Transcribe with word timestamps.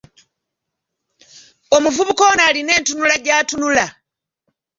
Omuvubuka 1.75 2.23
ono 2.31 2.43
alina 2.49 2.71
entunula 2.79 3.15
gy'atunula. 3.23 3.85